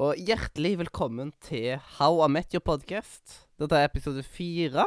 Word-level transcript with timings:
Og 0.00 0.16
hjertelig 0.16 0.78
velkommen 0.80 1.28
til 1.44 1.74
How 1.98 2.22
I 2.24 2.28
Met 2.32 2.54
Your 2.56 2.62
Podcast. 2.64 3.34
Dette 3.60 3.76
er 3.76 3.84
episode 3.90 4.22
fire. 4.24 4.86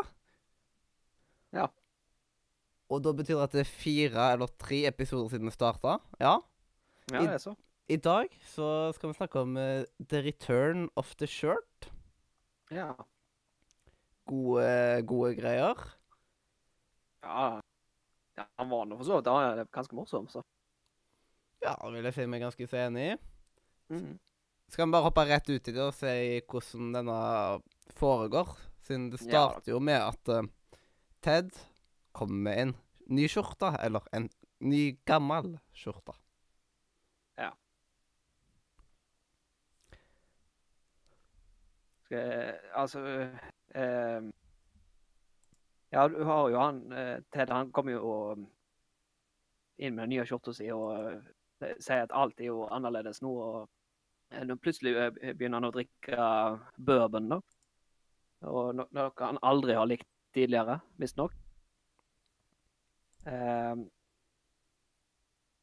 Ja. 1.53 1.67
Og 2.89 3.03
da 3.05 3.13
betyr 3.13 3.37
det 3.37 3.43
at 3.45 3.53
det 3.53 3.61
er 3.61 3.69
fire 3.69 4.25
eller 4.33 4.49
tre 4.57 4.79
episoder 4.89 5.29
siden 5.29 5.51
vi 5.51 5.53
starta. 5.53 5.99
Ja. 6.17 6.39
Ja, 7.11 7.21
I- 7.21 7.27
det 7.27 7.35
er 7.35 7.43
så. 7.45 7.53
I 7.91 7.97
dag 7.99 8.31
så 8.47 8.91
skal 8.95 9.11
vi 9.11 9.19
snakke 9.19 9.39
om 9.43 9.57
uh, 9.59 9.83
The 10.09 10.23
Return 10.23 10.89
of 10.95 11.13
the 11.19 11.27
Shirt. 11.27 11.91
Ja. 12.71 12.93
Gode, 14.25 15.03
gode 15.05 15.35
greier. 15.35 15.77
ja. 17.23 17.59
ja 18.37 18.45
han 18.57 18.69
var 18.69 18.85
nå 18.87 18.97
for 18.97 19.05
så 19.05 19.19
vidt 19.19 19.71
ganske 19.75 19.95
morsom, 19.95 20.27
så. 20.27 20.41
Ja, 21.61 21.75
vil 21.91 22.03
jeg 22.03 22.15
si 22.15 22.25
meg 22.25 22.41
ganske 22.41 22.67
så 22.67 22.87
enig 22.87 23.11
i. 23.11 23.17
Mm. 23.93 24.15
Skal 24.71 24.87
vi 24.87 24.91
bare 24.95 25.07
hoppe 25.07 25.25
rett 25.29 25.49
ut 25.49 25.67
i 25.67 25.73
det 25.75 25.83
og 25.83 25.93
se 25.93 26.13
hvordan 26.49 26.93
denne 26.95 27.17
foregår? 27.99 28.55
Siden 28.83 29.09
det 29.11 29.21
Ja. 29.31 29.59
jo 29.67 29.79
med 29.79 30.01
at 30.01 30.29
uh, 30.29 30.43
Ted 31.21 31.51
kommer 32.11 32.35
med 32.35 32.61
en 32.61 32.75
ny 33.07 33.27
skjorte, 33.27 33.75
eller 33.79 34.01
en 34.13 34.29
ny 34.59 34.97
gammel 35.05 35.59
skjorte. 35.73 36.13
Skal 42.03 42.17
jeg, 42.17 42.59
altså 42.75 42.99
uh, 43.75 44.29
Ja, 45.93 46.07
du 46.07 46.23
har 46.23 46.49
jo 46.49 46.59
han 46.59 46.91
eh, 46.91 47.19
Ted, 47.33 47.49
han 47.49 47.71
kommer 47.71 47.91
jo 47.91 48.31
um, 48.31 48.47
inn 49.77 49.95
med 49.95 50.03
den 50.07 50.09
nye 50.15 50.25
skjorta 50.25 50.53
si 50.53 50.71
og 50.73 50.89
eh, 51.11 51.75
sier 51.77 52.07
at 52.07 52.15
alt 52.17 52.41
er 52.41 52.49
jo 52.49 52.63
annerledes 52.73 53.21
nå. 53.21 53.29
og 53.29 53.69
Plutselig 54.63 54.95
eh, 54.97 55.33
begynner 55.33 55.61
han 55.61 55.69
å 55.69 55.73
drikke 55.73 56.29
bourbon, 56.77 57.29
da. 57.35 57.39
Og 58.49 58.73
no 58.75 58.87
noe 58.91 59.11
han 59.19 59.39
aldri 59.45 59.75
har 59.77 59.87
likt 59.87 60.09
tidligere, 60.35 60.79
visstnok. 60.99 61.35
Um, 63.23 63.85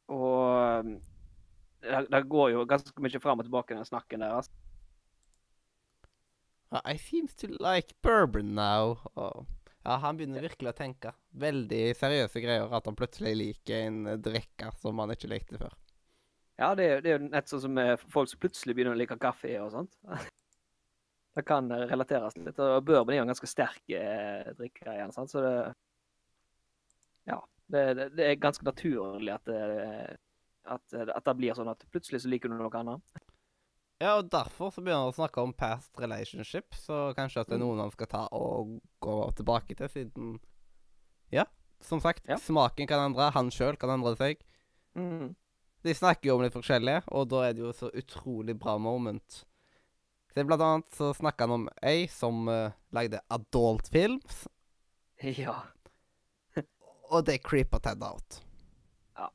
og 0.09 0.81
um, 0.81 0.95
det, 1.85 2.07
det 2.09 2.23
går 2.33 2.51
jo 2.55 2.67
ganske 2.69 3.05
mye 3.05 3.21
fram 3.21 3.43
og 3.43 3.49
tilbake, 3.49 3.77
den 3.77 3.89
snakken 3.89 4.25
deres. 4.25 4.49
I 6.71 6.97
seems 6.97 7.35
to 7.35 7.49
like 7.59 7.95
bourbon 8.03 8.55
now. 8.55 8.99
Oh. 9.17 9.47
ja, 9.83 9.97
han 9.97 10.17
begynner 10.17 10.45
virkelig 10.45 10.71
å 10.71 10.79
tenke. 10.79 11.13
Veldig 11.35 11.83
seriøse 11.99 12.43
greier 12.43 12.71
at 12.77 12.87
han 12.87 12.99
plutselig 12.99 13.35
liker 13.41 13.89
en 13.89 14.05
eh, 14.07 14.21
drikke 14.23 14.71
som 14.79 15.03
han 15.03 15.11
ikke 15.15 15.33
likte 15.33 15.59
før. 15.59 15.75
Ja, 16.61 16.75
det, 16.77 16.85
er- 16.93 17.01
det 17.05 17.11
er 17.11 17.19
jo 17.19 17.29
nett 17.33 17.49
sånn 17.49 17.63
som 17.65 17.79
folk 18.13 18.29
som 18.29 18.41
plutselig 18.43 18.75
begynner 18.77 18.93
å 18.93 18.99
like 19.01 19.17
kaffe 19.21 19.55
og 19.65 19.73
sånt. 19.73 19.97
Det 21.39 21.45
kan 21.47 21.71
eh, 21.71 21.85
relateres 21.87 22.35
litt. 22.37 22.59
Og 22.59 22.81
bourbon 22.85 23.15
er 23.15 23.21
jo 23.21 23.23
en 23.23 23.31
ganske 23.31 23.47
sterk 23.49 23.93
eh, 23.95 24.49
drikke 24.59 24.83
igjen, 24.97 25.13
sant? 25.15 25.31
så 25.31 25.41
det 25.45 25.53
Ja. 27.31 27.37
Det, 27.71 27.83
det, 27.95 28.07
det 28.19 28.25
er 28.27 28.41
ganske 28.43 28.67
naturlig 28.67 29.31
at 29.31 29.45
det, 29.47 29.61
at, 30.67 30.83
at 30.99 31.25
det 31.29 31.35
blir 31.39 31.55
sånn 31.55 31.71
at 31.71 31.85
plutselig 31.95 32.25
så 32.25 32.31
liker 32.33 32.51
du 32.51 32.57
noe 32.59 32.73
annet. 32.81 33.21
Ja, 34.03 34.17
og 34.19 34.27
derfor 34.33 34.73
så 34.75 34.83
begynner 34.83 35.05
han 35.05 35.13
å 35.13 35.15
snakke 35.15 35.45
om 35.45 35.53
past 35.55 35.95
relationship, 36.03 36.75
så 36.75 37.13
kanskje 37.15 37.45
at 37.45 37.53
det 37.53 37.61
er 37.61 37.63
noen 37.63 37.79
han 37.85 37.93
skal 37.95 38.11
ta 38.11 38.25
og 38.35 38.81
gå 39.05 39.17
tilbake 39.39 39.77
til, 39.79 39.91
siden 39.93 40.33
Ja, 41.31 41.45
som 41.85 42.03
sagt, 42.03 42.27
Ja. 42.27 42.41
smaken 42.43 42.91
kan 42.91 43.07
endre, 43.07 43.31
han 43.37 43.53
sjøl 43.55 43.79
kan 43.79 43.95
endre 43.95 44.17
seg. 44.19 44.43
Mm. 44.99 45.37
De 45.83 45.95
snakker 45.97 46.29
jo 46.29 46.37
om 46.37 46.45
litt 46.45 46.57
forskjellige, 46.57 47.07
og 47.17 47.29
da 47.33 47.47
er 47.47 47.55
det 47.57 47.65
jo 47.65 47.73
så 47.77 47.89
utrolig 47.97 48.57
bra 48.61 48.77
moment. 48.81 49.43
Så 50.31 50.45
blant 50.47 50.63
annet 50.63 50.95
så 50.95 51.11
snakker 51.17 51.49
han 51.49 51.57
om 51.57 51.69
ei 51.83 52.05
som 52.13 52.45
uh, 52.49 52.75
lagde 52.95 53.23
adult 53.33 53.89
films, 53.91 54.45
Ja. 55.21 55.57
og 57.13 57.27
det 57.27 57.43
creeper 57.45 57.79
Ted 57.79 58.03
out. 58.03 58.41
Ja. 59.19 59.27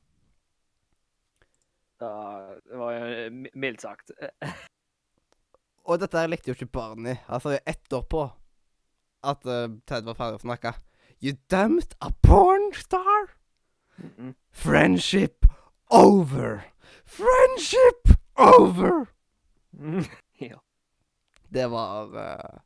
Da, 2.00 2.12
det 2.66 2.80
var 2.80 2.96
jo 2.96 3.06
eh, 3.06 3.52
mildt 3.54 3.82
sagt. 3.82 4.12
Og 5.86 6.00
dette 6.02 6.18
her 6.18 6.32
likte 6.32 6.50
jo 6.50 6.56
ikke 6.58 6.72
Barney. 6.74 7.16
Altså 7.30 7.60
ett 7.62 7.94
år 7.94 8.02
på 8.10 8.24
at 9.26 9.46
uh, 9.46 9.70
Ted 9.86 10.08
var 10.08 10.18
ferdig 10.18 10.40
å 10.40 10.46
snakke. 10.48 10.74
You 11.22 11.38
dumped 11.50 11.94
a 12.02 12.10
porn 12.26 12.72
star? 12.74 13.36
Mm. 13.98 14.34
Friendship 14.50 15.45
over! 15.90 16.64
Friendship 17.06 18.18
over! 18.38 19.06
Ja. 20.38 20.60
Det 21.50 21.68
var 21.68 22.06
uh, 22.16 22.60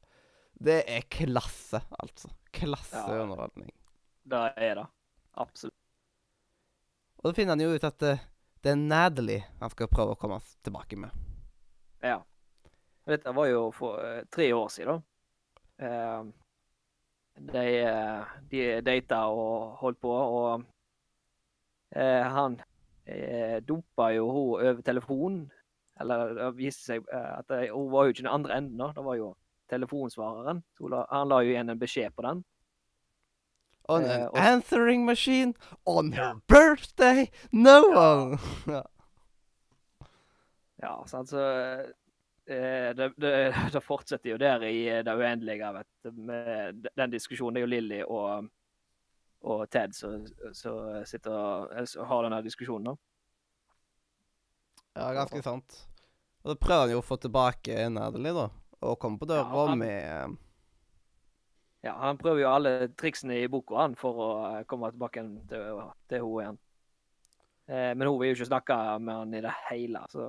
Det 0.54 0.84
er 0.88 1.02
klasse, 1.02 1.82
altså. 2.00 2.30
Klasse 2.52 2.98
Ja. 2.98 3.26
Det 4.24 4.54
er 4.58 4.76
det. 4.76 4.86
Absolutt. 5.34 5.76
Og 7.18 7.30
da 7.30 7.34
finner 7.36 7.52
han 7.52 7.62
jo 7.62 7.76
ut 7.76 7.84
at 7.84 8.02
uh, 8.02 8.24
det 8.64 8.72
er 8.72 8.76
Natalie 8.82 9.44
han 9.60 9.70
skal 9.70 9.92
prøve 9.92 10.16
å 10.16 10.20
komme 10.20 10.40
tilbake 10.66 10.98
med. 10.98 11.14
Ja. 12.02 12.18
Og 13.06 13.14
Dette 13.14 13.36
var 13.36 13.50
jo 13.52 13.70
for 13.76 14.02
uh, 14.02 14.24
tre 14.34 14.50
år 14.54 14.74
siden. 14.74 15.04
Eh, 15.80 16.24
de, 17.40 17.66
de 18.52 18.64
data 18.84 19.22
og 19.32 19.78
holdt 19.80 20.02
på, 20.04 20.12
og 20.12 20.66
han 21.96 22.58
eh, 23.10 23.58
dumpa 23.66 24.12
jo 24.16 24.30
hun 24.30 24.62
over 24.62 24.82
telefonen. 24.86 25.48
Eller 26.00 26.34
det 26.38 26.50
viste 26.58 26.94
seg 26.94 27.10
eh, 27.12 27.32
at 27.40 27.50
det, 27.52 27.70
hun 27.74 27.90
var 27.92 28.06
jo 28.08 28.14
ikke 28.14 28.24
den 28.24 28.32
andre 28.32 28.58
enden, 28.62 28.78
da. 28.80 28.92
Det 28.96 29.04
var 29.06 29.18
jo 29.20 29.34
telefonsvareren. 29.70 30.64
La, 30.90 31.04
han 31.12 31.30
la 31.30 31.42
jo 31.44 31.52
igjen 31.54 31.74
en 31.74 31.82
beskjed 31.82 32.16
på 32.16 32.26
den. 32.26 32.44
On 33.90 34.06
an 34.06 34.28
og- 34.28 34.38
answering 34.38 35.06
machine 35.06 35.54
on 35.86 36.14
her 36.14 36.36
birthday! 36.48 37.28
No 37.52 37.82
one! 37.90 38.38
ja. 40.84 40.94
Så 41.06 41.40
eh, 42.46 42.96
det, 42.96 43.14
det, 43.18 43.34
det 43.74 43.82
fortsetter 43.84 44.30
jo 44.32 44.38
der 44.38 44.64
i 44.70 44.86
det 45.04 45.16
uendelige, 45.16 45.74
vet. 45.74 46.14
Med 46.14 46.88
den 46.96 47.12
diskusjonen. 47.12 47.56
Det 47.56 47.64
er 47.64 47.68
jo 47.68 47.74
Lilly 47.74 48.02
og, 48.06 48.50
og 49.42 49.70
Ted 49.72 49.94
som 49.96 50.26
sitter 51.08 51.32
og 51.32 52.08
har 52.10 52.24
denne 52.26 52.42
diskusjonen, 52.44 52.98
ja, 54.96 55.14
ganske 55.16 55.42
sant. 55.46 55.86
Og 56.44 56.52
da 56.54 56.56
prøver 56.60 56.82
han 56.88 56.92
jo 56.92 57.00
å 57.00 57.06
få 57.06 57.16
tilbake 57.22 57.86
Natalie, 57.94 58.34
da. 58.36 58.48
Og 58.82 58.98
komme 59.00 59.20
på 59.20 59.28
døra 59.28 59.46
Ja, 59.46 59.66
han- 59.68 59.80
med 59.80 60.04
eh, 60.04 60.38
Ja, 61.84 61.94
han 62.02 62.18
prøver 62.18 62.42
jo 62.42 62.50
alle 62.52 62.90
triksene 63.00 63.38
i 63.44 63.48
boka 63.48 63.76
han 63.80 63.96
for 63.96 64.14
å 64.20 64.30
eh, 64.58 64.64
komme 64.68 64.90
tilbake 64.92 65.22
til, 65.48 65.80
til 66.10 66.20
henne 66.20 66.42
igjen. 66.42 66.58
Eh, 67.70 67.94
men 67.96 68.08
hun 68.08 68.20
vil 68.20 68.34
jo 68.34 68.36
ikke 68.40 68.50
snakke 68.50 69.00
med 69.00 69.16
han 69.16 69.34
i 69.34 69.42
det 69.46 69.54
hele, 69.70 70.02
så 70.12 70.26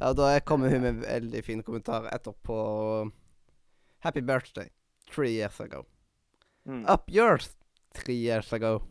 Ja, 0.00 0.12
da 0.12 0.38
kommer 0.40 0.68
hun 0.70 0.82
med 0.82 0.90
en 0.96 1.00
veldig 1.02 1.44
fin 1.44 1.62
kommentar 1.62 2.10
etterpå. 2.12 3.10
Happy 4.00 4.20
birthday. 4.20 4.68
Three 5.10 5.32
years 5.32 5.58
ago. 5.60 5.86
mm. 6.66 6.84
Up 6.88 7.08
yours 7.10 7.56
three 7.94 8.16
years 8.26 8.52
ago. 8.52 8.82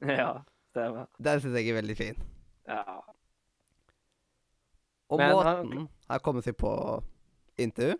Ja, 0.02 0.42
stemmer. 0.72 1.06
Den 1.22 1.40
syns 1.40 1.54
jeg 1.54 1.68
er 1.70 1.76
veldig 1.80 1.96
fin. 1.96 2.16
Ja. 2.66 2.98
Og 5.12 5.18
Men 5.18 5.30
måten 5.34 5.46
han- 5.76 5.88
han 6.08 6.20
kommer 6.20 6.42
seg 6.42 6.56
på 6.56 7.02
inntil 7.58 7.94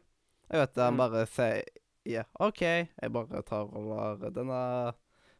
Jeg 0.50 0.58
vet 0.60 0.76
han 0.76 0.94
Mm. 0.94 0.98
bare 0.98 1.26
sier 1.26 1.62
ja, 2.04 2.24
OK, 2.40 2.60
jeg 2.62 3.12
bare 3.12 3.42
tar 3.46 3.68
lar 3.70 4.16
denne 4.30 4.92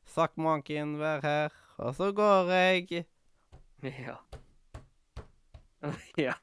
sakmanken 0.07 0.97
være 0.99 1.21
her, 1.23 1.51
og 1.79 1.95
så 1.95 2.13
går 2.15 2.49
jeg. 2.53 3.07
Ja. 3.83 4.17
ja. 6.17 6.35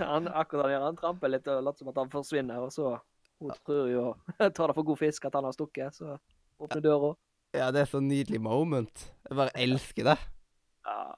Han, 0.00 0.26
akkurat 0.28 0.66
der 0.66 0.80
han 0.82 0.96
tramper 0.98 1.28
litt 1.30 1.46
og 1.46 1.62
later 1.62 1.78
som 1.78 1.88
at 1.92 1.96
han 2.02 2.10
forsvinner, 2.10 2.58
og 2.58 2.72
så 2.74 2.98
hun 3.40 3.50
tror 3.64 3.86
jo 3.88 4.04
tar 4.38 4.66
det 4.66 4.74
for 4.74 4.82
god 4.82 4.98
fisk 4.98 5.24
at 5.24 5.34
han 5.38 5.44
har 5.44 5.52
stukket, 5.52 5.94
så 5.94 6.18
åpner 6.60 6.82
døra. 6.82 7.12
Ja, 7.56 7.70
det 7.74 7.82
er 7.82 7.88
så 7.90 8.00
nydelig 8.02 8.38
moment. 8.42 9.08
Jeg 9.26 9.38
bare 9.38 9.54
elsker 9.58 10.06
det. 10.12 10.16
Ja. 10.86 11.14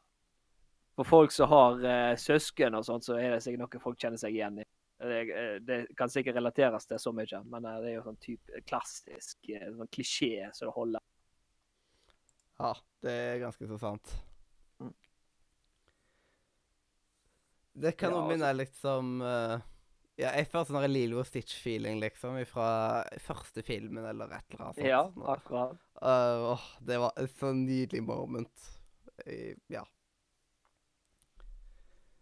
For 0.96 1.08
folk 1.08 1.32
som 1.32 1.50
har 1.52 1.80
uh, 1.82 2.14
søsken 2.20 2.76
og 2.76 2.86
sånt, 2.88 3.04
så 3.04 3.18
er 3.20 3.34
det 3.34 3.42
sikkert 3.44 3.64
noe 3.64 3.82
folk 3.82 4.00
kjenner 4.00 4.20
seg 4.20 4.36
igjen 4.36 4.62
i. 4.62 4.68
det, 5.02 5.22
det 5.66 5.78
kan 5.98 6.10
sikkert 6.10 6.36
relateres 6.38 6.86
til 6.86 7.00
så 7.02 7.10
mye, 7.10 7.40
men 7.50 7.64
eh, 7.66 7.78
det 7.82 7.88
er 7.90 7.96
jo 7.96 8.04
sånn 8.04 8.20
type 8.22 8.60
klassisk 8.70 9.48
eh, 9.50 9.64
sånn 9.74 9.88
klisjé 9.90 10.46
som 10.54 10.68
det 10.68 10.74
holder. 10.76 11.02
Ja, 12.60 12.70
det 13.02 13.14
er 13.24 13.40
ganske 13.42 13.66
så 13.66 13.78
sant. 13.82 14.12
Mm. 14.78 14.92
Det 17.82 17.92
kan 17.98 18.14
jo 18.14 18.20
ja, 18.22 18.28
minne 18.30 18.52
litt 18.54 18.78
som 18.78 19.16
eh, 19.26 19.56
Ja, 20.20 20.28
jeg 20.36 20.46
får 20.52 20.66
sånn 20.68 20.84
Lilo 20.92 21.22
Stitch-feeling, 21.24 21.98
liksom, 22.02 22.36
fra 22.46 23.02
første 23.24 23.62
filmen 23.64 24.04
eller 24.04 24.28
et 24.36 24.44
eller 24.52 24.64
annet. 24.66 24.76
sånt. 24.76 24.86
Ja, 24.86 25.02
akkurat. 25.32 25.78
Øh, 26.02 26.42
åh, 26.52 26.66
det 26.84 26.98
var 27.00 27.12
et 27.16 27.30
så 27.40 27.52
nydelig 27.56 28.02
moment. 28.04 28.68
I- 29.26 29.54
Ja. 29.72 29.84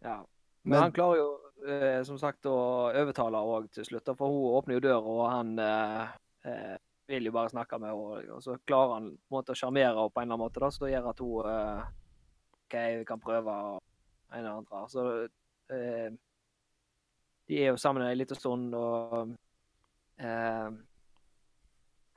Ja. 0.02 0.16
Men, 0.62 0.70
Men 0.70 0.82
han 0.82 0.92
klarer 0.92 1.16
jo 1.16 1.28
eh, 1.66 2.02
som 2.04 2.19
sagt 2.20 2.46
å 2.48 2.54
overtale 2.92 3.40
òg 3.40 3.70
til 3.72 3.84
slutt, 3.84 4.10
for 4.16 4.28
hun 4.28 4.54
åpner 4.60 4.76
jo 4.78 4.81
døra, 4.81 5.00
og 5.00 5.31
han 5.32 5.58
eh, 5.58 6.08
eh, 6.44 6.76
vil 7.08 7.25
jo 7.28 7.32
bare 7.32 7.50
snakke 7.52 7.78
med 7.81 7.90
henne. 7.90 8.32
Og 8.36 8.43
så 8.44 8.56
klarer 8.69 8.94
han 8.98 9.10
på 9.16 9.32
en 9.32 9.36
måte 9.38 9.52
å 9.54 9.58
sjarmere 9.58 9.90
henne 9.94 10.10
på 10.12 10.20
en 10.20 10.28
eller 10.28 10.36
annen 10.36 10.44
måte, 10.46 10.60
da, 10.60 10.70
det 10.70 10.93
gjør 10.94 11.10
at 11.10 11.22
hun 11.25 11.50
eh, 11.52 11.84
OK, 12.66 12.76
vi 13.00 13.04
kan 13.08 13.20
prøve 13.25 13.56
og 13.75 13.82
en 14.31 14.38
eller 14.44 14.60
andre. 14.60 14.82
Så 14.93 15.06
eh, 15.75 16.10
de 17.50 17.58
er 17.64 17.73
jo 17.73 17.81
sammen 17.82 18.05
en 18.06 18.14
liten 18.19 18.38
stund, 18.38 18.70
og 18.79 19.35
eh, 20.23 20.70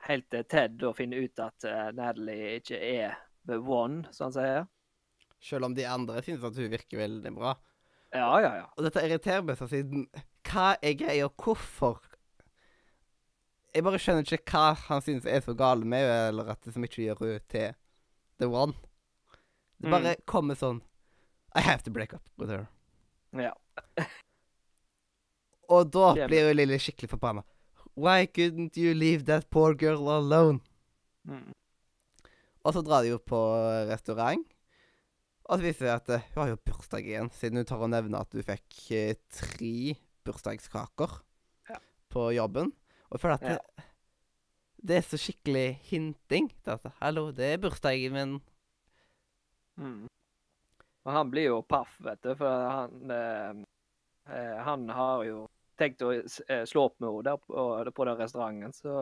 Helt 0.04 0.26
til 0.30 0.44
Ted 0.52 0.74
da 0.82 0.90
finner 0.92 1.24
ut 1.24 1.40
at 1.40 1.64
eh, 1.66 1.86
Natalie 1.96 2.58
ikke 2.60 2.76
er 2.76 3.14
the 3.48 3.56
one, 3.58 4.04
som 4.12 4.28
han 4.28 4.34
sier. 4.36 4.66
selv 5.40 5.64
om 5.66 5.74
de 5.76 5.86
andre 5.88 6.22
synes 6.22 6.44
at 6.44 6.56
hun 6.56 6.70
virker 6.72 6.98
veldig 7.00 7.32
bra. 7.36 7.54
Ja, 8.14 8.28
ja, 8.40 8.50
ja. 8.60 8.66
Og 8.76 8.84
dette 8.86 9.02
irriterer 9.04 9.42
meg 9.44 9.56
så 9.58 9.66
siden 9.68 10.06
Hva 10.46 10.74
er 10.80 10.94
greia? 11.00 11.26
Hvorfor? 11.28 11.98
Jeg 13.74 13.82
bare 13.82 13.98
skjønner 13.98 14.28
ikke 14.36 14.52
hva 14.54 14.74
han 14.86 15.02
synes 15.02 15.26
er 15.26 15.40
så 15.42 15.54
gale 15.58 15.84
med 15.88 16.04
henne, 16.04 16.28
eller 16.30 16.52
at 16.54 16.60
det 16.62 16.76
som 16.76 16.84
ikke 16.86 17.02
gjør 17.08 17.24
henne 17.24 17.40
til 17.50 17.72
the 18.38 18.46
one. 18.46 18.76
Det 19.82 19.90
bare 19.90 20.14
kommer 20.30 20.54
sånn 20.54 20.78
I 21.56 21.64
have 21.64 21.82
to 21.82 21.90
break 21.90 22.14
up 22.14 22.22
with 22.38 22.52
her. 22.54 22.68
ja. 23.34 23.52
Og 25.74 25.90
da 25.94 26.12
blir 26.28 26.48
jo 26.48 26.54
Lilly 26.54 26.78
skikkelig 26.82 27.10
forbanna. 27.14 27.42
Why 27.96 28.26
couldn't 28.26 28.76
you 28.80 28.94
leave 28.94 29.24
that 29.28 29.46
poor 29.54 29.74
girl 29.78 30.08
alone? 30.10 30.60
Mm. 31.28 31.52
Og 32.64 32.74
så 32.74 32.82
drar 32.82 33.04
de 33.04 33.12
jo 33.12 33.18
på 33.22 33.38
restaurant. 33.90 34.42
Og 35.44 35.58
så 35.60 35.66
viser 35.66 35.86
det 35.86 35.94
at 35.94 36.08
eh, 36.16 36.22
hun 36.32 36.40
har 36.42 36.50
jo 36.54 36.60
bursdag 36.64 37.04
igjen, 37.04 37.28
siden 37.36 37.60
hun 37.60 37.66
tar 37.68 37.82
og 37.84 37.90
nevner 37.92 38.24
at 38.24 38.32
hun 38.32 38.46
fikk 38.46 38.78
eh, 38.96 39.18
tre 39.28 39.74
bursdagskaker 40.24 41.18
Ja. 41.68 41.76
på 42.12 42.30
jobben. 42.32 42.72
Og 43.10 43.18
jeg 43.18 43.20
føler 43.20 43.34
at 43.34 43.42
Ja. 43.42 43.58
det, 43.58 43.84
det 44.88 44.96
er 44.96 45.04
så 45.08 45.20
skikkelig 45.20 45.66
hinting 45.90 46.50
at 46.66 46.80
'Hallo, 47.00 47.30
det 47.32 47.44
er 47.52 47.58
bursdagen 47.60 48.12
min'. 48.16 48.40
Mm. 49.76 50.08
Og 51.04 51.12
han 51.12 51.30
blir 51.30 51.50
jo 51.50 51.60
paff, 51.62 51.98
vet 52.00 52.22
du, 52.22 52.34
for 52.34 52.68
han 52.70 53.10
eh, 53.10 53.52
eh, 54.32 54.62
Han 54.64 54.88
har 54.88 55.24
jo 55.24 55.46
tenkt 55.78 56.04
å 56.04 56.12
eh, 56.14 56.64
slå 56.68 56.88
opp 56.88 56.98
med 57.00 57.10
henne 57.10 57.26
der 57.28 57.40
på, 57.40 57.94
på 57.96 58.06
den 58.08 58.20
restauranten, 58.20 58.74
så 58.76 58.94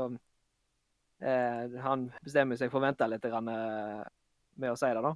eh, 1.23 1.79
han 1.85 2.09
bestemmer 2.25 2.61
seg 2.61 2.73
for 2.73 2.83
å 2.83 2.87
vente 2.87 3.09
litt 3.11 3.29
grann, 3.29 3.51
eh, 3.53 4.03
med 4.63 4.75
å 4.75 4.79
si 4.79 4.91
det, 4.91 5.05
da. 5.05 5.15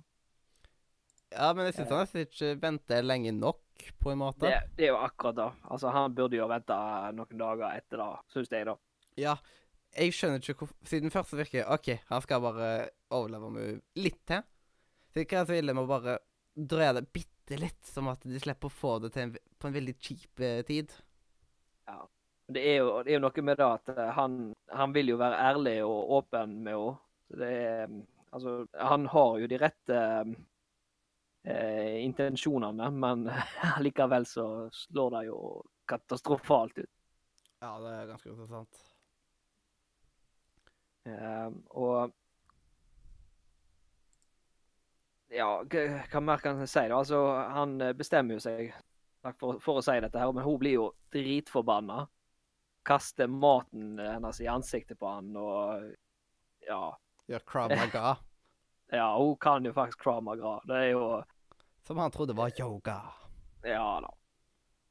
Ja, 1.34 1.50
men 1.56 1.66
jeg 1.66 1.76
syns 1.76 1.90
han 1.90 2.04
nesten 2.04 2.26
ikke 2.26 2.52
venter 2.62 3.06
lenge 3.06 3.32
nok, 3.34 3.62
på 4.00 4.12
en 4.12 4.20
måte. 4.22 4.46
Det, 4.46 4.60
det 4.78 4.88
er 4.88 4.94
jo 4.94 5.00
akkurat 5.02 5.36
det. 5.36 5.48
Altså, 5.68 5.92
han 5.92 6.14
burde 6.16 6.38
jo 6.38 6.48
vente 6.48 6.76
noen 7.18 7.40
dager 7.40 7.68
etter 7.72 8.00
det, 8.00 8.10
syns 8.32 8.52
jeg, 8.52 8.68
da. 8.68 8.76
Ja, 9.20 9.34
jeg 9.96 10.12
skjønner 10.12 10.42
ikke 10.42 10.60
hvorfor 10.60 10.90
Siden 10.90 11.12
først 11.12 11.32
så 11.32 11.38
virker 11.40 11.70
OK, 11.72 11.90
han 12.10 12.22
skal 12.24 12.42
bare 12.44 12.70
overleve 13.16 13.50
med 13.52 13.82
litt 13.98 14.20
til. 14.28 14.44
Så 15.12 15.22
ikke 15.22 15.40
er 15.40 15.48
så 15.48 15.56
ille 15.56 15.74
med 15.76 15.86
å 15.86 15.90
bare 15.90 16.18
drøye 16.56 16.94
det 16.98 17.06
bitte 17.14 17.58
litt, 17.60 17.82
som 17.88 18.10
at 18.12 18.24
de 18.26 18.40
slipper 18.42 18.68
å 18.68 18.76
få 18.76 18.96
det 19.04 19.12
en, 19.22 19.32
på 19.32 19.68
en 19.68 19.76
veldig 19.76 19.94
kjip 20.02 20.42
eh, 20.44 20.62
tid? 21.86 22.08
Det 22.46 22.62
er 22.62 22.76
jo, 22.78 22.90
det 23.02 23.10
er 23.10 23.16
jo 23.18 23.22
noe 23.24 23.42
med 23.42 23.58
det 23.58 23.66
at 23.66 23.88
eh, 23.90 24.10
han, 24.14 24.34
han 24.70 24.92
vil 24.94 25.08
jo 25.10 25.16
være 25.18 25.40
ærlig 25.48 25.78
og 25.84 26.12
åpen 26.20 26.60
med 26.62 26.76
henne. 26.76 26.98
Det 27.26 27.48
er, 27.50 27.94
altså, 28.30 28.52
han 28.78 29.06
har 29.10 29.38
jo 29.42 29.48
de 29.50 29.58
rette 29.58 30.02
eh, 31.42 31.96
intensjonene, 32.04 32.90
men 32.94 33.24
likevel 33.86 34.28
så 34.30 34.46
slår 34.70 35.16
det 35.16 35.24
jo 35.26 35.40
katastrofalt 35.90 36.78
ut. 36.84 36.92
Ja, 37.64 37.72
det 37.82 37.96
er 37.96 38.06
ganske 38.12 38.30
interessant. 38.30 38.84
Eh, 41.10 41.50
og 41.74 42.14
Ja, 45.34 45.48
hva 45.66 46.20
mer 46.22 46.38
kan 46.38 46.60
jeg 46.62 46.70
si? 46.70 46.84
da? 46.86 47.00
Altså, 47.02 47.18
han 47.50 47.80
bestemmer 47.98 48.38
jo 48.38 48.44
seg 48.44 48.70
takk 49.26 49.38
for, 49.42 49.58
for 49.62 49.80
å 49.80 49.84
si 49.84 49.98
dette, 50.02 50.18
her, 50.18 50.32
men 50.34 50.46
hun 50.46 50.58
blir 50.62 50.78
jo 50.78 50.86
dritforbanna. 51.14 52.06
Kaster 52.86 53.30
maten 53.30 53.98
hennes 53.98 54.40
i 54.40 54.46
ansiktet 54.50 54.98
på 55.00 55.10
han, 55.10 55.34
og 55.36 56.66
ja, 56.66 56.82
Gjør 57.26 57.46
Krav 57.50 57.72
Maga, 57.74 58.12
ja 59.00 59.08
hun 59.18 59.34
kan 59.42 59.66
jo 59.66 59.74
faktisk 59.74 60.04
kramagra. 60.06 60.60
Det 60.66 60.84
er 60.84 60.92
jo 60.94 61.08
som 61.86 61.98
han 61.98 62.10
trodde 62.10 62.32
var 62.32 62.60
yoga. 62.60 63.02
Ja 63.62 64.00
da. 64.02 64.14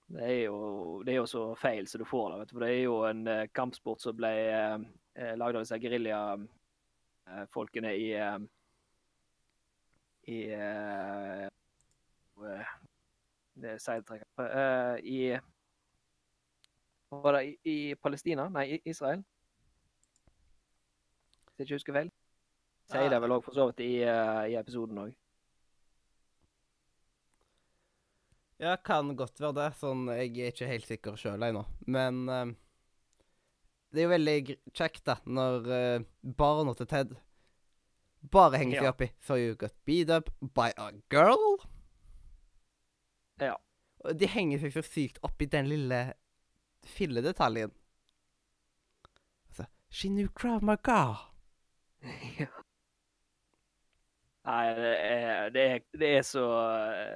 Det 0.08 0.24
er 0.24 0.44
jo, 0.46 1.02
det 1.04 1.12
er 1.12 1.16
jo 1.18 1.26
så 1.28 1.56
feil 1.60 1.88
som 1.88 2.00
du 2.00 2.06
får 2.08 2.32
det. 2.32 2.38
vet 2.40 2.50
du. 2.50 2.54
For 2.54 2.60
det 2.64 2.70
er 2.72 2.82
jo 2.86 3.06
en 3.10 3.28
eh, 3.28 3.48
kampsport 3.52 4.02
som 4.02 4.16
ble 4.16 4.30
eh, 4.48 4.78
eh, 5.20 5.36
lagd 5.36 5.56
av 5.58 5.62
disse 5.66 5.80
geriljafolkene 5.84 7.92
i 8.00 8.14
eh, 8.16 8.38
I 10.32 10.40
eh, 10.56 11.48
eh, 13.56 13.62
Det 13.62 13.72
er 13.72 13.78
sidetrack. 13.78 14.24
Eh, 14.40 14.96
I 15.04 15.40
i, 17.16 17.58
i 17.72 17.96
Palestina? 17.96 18.50
Nei, 18.50 18.66
i 18.76 18.82
Israel? 18.90 19.24
Hvis 21.46 21.60
jeg 21.60 21.66
ikke 21.68 21.76
husker 21.76 21.94
feil. 21.96 22.10
Sier 22.92 23.10
det 23.10 23.22
vel 23.24 23.32
òg 23.34 23.44
for 23.46 23.56
så 23.56 23.70
vidt 23.70 23.80
i, 23.86 23.94
eh, 24.04 24.42
i 24.52 24.58
episoden 24.60 25.00
òg. 25.06 25.14
Ja, 28.62 28.76
kan 28.78 29.16
godt 29.20 29.40
være 29.42 29.56
det. 29.58 29.70
Sånn, 29.80 30.06
jeg 30.16 30.32
er 30.40 30.54
ikke 30.54 30.70
helt 30.70 30.88
sikker 30.88 31.18
sjøl 31.20 31.44
ennå. 31.44 31.66
Men 31.92 32.22
uh, 32.32 32.46
det 33.92 34.00
er 34.00 34.08
jo 34.08 34.14
veldig 34.14 34.36
kjekt, 34.72 35.02
da, 35.10 35.18
når 35.28 35.68
uh, 35.68 36.06
barna 36.40 36.76
til 36.80 36.88
Ted 36.88 37.16
bare 38.32 38.58
henger 38.58 38.80
seg 38.80 38.88
Ja. 38.88 38.94
opp 38.94 39.04
i 39.06 39.10
So 39.22 39.36
you 39.38 39.56
got 39.60 39.76
beat 39.86 40.10
up 40.10 40.32
by 40.56 40.72
a 40.78 40.92
girl? 41.14 41.60
Ja. 43.42 43.56
Og 44.06 44.20
de 44.20 44.30
henger 44.30 44.62
seg 44.62 44.76
så 44.76 44.84
sykt 44.86 45.20
opp 45.26 45.42
i 45.42 45.50
den 45.50 45.70
lille 45.72 46.02
filledetaljen. 46.86 47.74
Altså 49.50 49.68
She 49.90 50.12
knew 50.12 50.30
Krav 50.36 50.64
Maga. 50.64 51.02
Ja. 52.40 52.52
Nei, 54.46 54.66
det 54.78 54.90
er, 55.02 55.48
det, 55.50 55.62
er, 55.66 55.80
det 55.98 56.10
er 56.20 56.26
så 56.26 56.44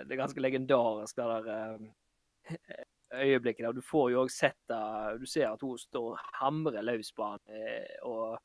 Det 0.07 0.15
er 0.15 0.17
ganske 0.17 0.41
legendarisk, 0.41 1.19
det 1.19 1.25
der 1.29 1.75
eh, 2.49 2.85
øyeblikket 3.13 3.67
der. 3.67 3.75
Du 3.77 3.85
får 3.85 4.07
jo 4.13 4.23
òg 4.23 4.31
sett 4.33 4.57
det 4.71 5.19
Du 5.21 5.27
ser 5.29 5.51
at 5.51 5.61
hun 5.61 5.77
står 5.77 6.15
og 6.15 6.23
hamrer 6.39 6.81
løs 6.85 7.11
på 7.13 7.27
han 7.27 7.53
eh, 7.53 7.99
og 8.07 8.39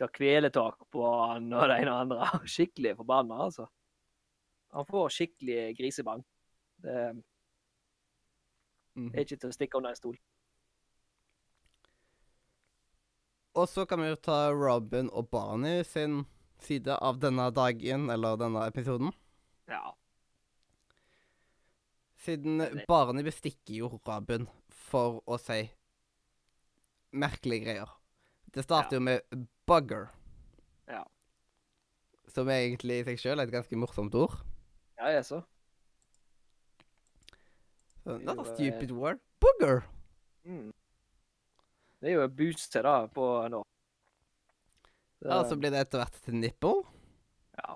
tar 0.00 0.12
kveletak 0.16 0.86
på 0.88 1.04
han 1.26 1.52
og 1.52 1.68
det 1.68 1.76
ene 1.82 1.92
og 1.92 2.00
andre. 2.06 2.30
Skikkelig 2.54 2.96
forbanna, 3.02 3.42
altså. 3.50 3.68
Han 4.72 4.86
får 4.88 5.12
skikkelig 5.18 5.62
grisebank. 5.76 6.24
Det 6.82 7.22
Mhm. 8.96 9.14
er 9.14 9.20
ikke 9.24 9.38
til 9.40 9.48
å 9.50 9.52
stikke 9.54 9.76
under 9.78 9.90
en 9.90 9.96
stol. 9.96 10.16
Og 13.58 13.68
så 13.68 13.84
kan 13.88 14.00
vi 14.00 14.08
jo 14.12 14.16
ta 14.22 14.50
Robin 14.54 15.08
og 15.12 15.30
Barney 15.30 15.82
sin 15.84 16.24
side 16.62 16.94
av 17.02 17.18
denne 17.22 17.48
dagen, 17.54 18.08
eller 18.10 18.36
denne 18.36 18.66
episoden. 18.68 19.12
Ja. 19.68 19.92
Siden 22.20 22.60
Barney 22.88 23.24
bestikker 23.24 23.74
jo 23.74 23.88
Robin 24.06 24.46
for 24.68 25.22
å 25.26 25.38
si 25.40 25.70
merkelige 27.16 27.64
greier. 27.64 27.88
Det 28.52 28.64
starter 28.64 28.96
Ja. 28.96 28.98
jo 28.98 29.00
med 29.00 29.48
bugger. 29.66 30.10
Ja. 30.88 31.04
Som 32.28 32.46
egentlig 32.48 33.00
i 33.00 33.04
seg 33.04 33.18
sjøl 33.18 33.40
er 33.40 33.46
et 33.48 33.52
ganske 33.52 33.76
morsomt 33.76 34.14
ord. 34.14 34.36
Ja, 34.98 35.06
jeg 35.06 35.24
så. 35.24 35.42
Jo, 38.10 38.18
Not 38.26 38.38
a 38.42 38.44
eh, 38.48 38.54
stupid 38.54 38.90
word. 38.96 39.20
Booger! 39.40 39.82
Mm. 40.44 40.70
Det 42.00 42.08
er 42.10 42.14
jo 42.16 42.22
en 42.24 42.36
boost 42.36 42.72
da 42.74 42.94
på 43.12 43.26
nå. 43.52 43.62
Så- 45.20 45.28
Ja, 45.28 45.42
så 45.44 45.56
blir 45.60 45.70
det 45.70 45.80
etter 45.86 46.00
hvert 46.00 46.16
til 46.24 46.34
nipple. 46.40 46.82
Ja. 47.58 47.74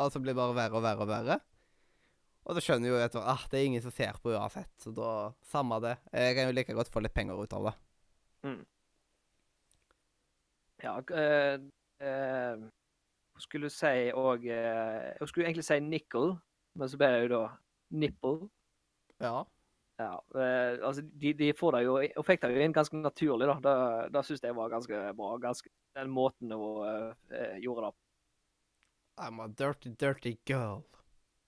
Og 0.00 0.12
så 0.12 0.20
blir 0.20 0.32
det 0.32 0.40
bare 0.40 0.54
verre 0.56 0.78
og 0.78 0.82
verre 0.82 1.04
og 1.04 1.08
verre. 1.10 1.40
Og 2.44 2.56
så 2.56 2.60
skjønner 2.64 2.88
jo 2.90 2.96
etter 3.00 3.20
hvert 3.20 3.28
ah, 3.40 3.44
det 3.50 3.58
er 3.60 3.64
ingen 3.68 3.82
som 3.84 3.92
ser 3.92 4.16
på 4.22 4.32
uansett, 4.34 4.72
så 4.80 4.92
da 4.92 5.10
samme 5.48 5.78
det. 5.84 5.94
Jeg 6.12 6.34
kan 6.36 6.48
jo 6.48 6.52
like 6.56 6.74
godt 6.76 6.90
få 6.92 7.00
litt 7.04 7.14
penger 7.16 7.40
ut 7.40 7.52
av 7.56 7.70
det. 7.70 7.74
Ja, 10.82 10.98
øh, 11.00 11.60
øh, 12.00 12.70
skulle 13.38 13.70
si 13.70 14.10
òg 14.12 14.44
øh, 14.44 15.14
Jeg 15.20 15.28
skulle 15.28 15.46
egentlig 15.46 15.64
si 15.64 15.78
nickel, 15.80 16.34
men 16.74 16.88
så 16.88 16.96
ble 17.00 17.06
det 17.14 17.22
jo 17.24 17.28
da 17.38 17.48
nipple. 17.90 18.48
Ja. 19.22 19.44
Ja, 19.96 20.24
eh, 20.34 20.80
altså 20.82 21.02
de, 21.02 21.32
de 21.38 21.52
får 21.54 21.76
det 21.76 21.84
jo 21.84 21.92
og 22.02 22.24
fikk 22.26 22.42
det 22.42 22.50
jo 22.56 22.64
inn 22.64 22.72
ganske 22.74 22.98
naturlig, 22.98 23.46
da. 23.46 23.54
Det, 23.62 23.74
det 24.16 24.24
syns 24.26 24.42
jeg 24.42 24.56
var 24.56 24.72
ganske 24.72 25.02
bra. 25.14 25.36
Ganske, 25.42 25.70
den 25.94 26.10
måten 26.10 26.50
hun 26.50 26.82
uh, 26.82 27.12
gjorde 27.62 27.86
det 27.86 27.92
på. 27.94 28.00
I'm 29.22 29.38
a 29.38 29.46
dirty, 29.46 29.94
dirty 29.94 30.34
girl. 30.46 30.82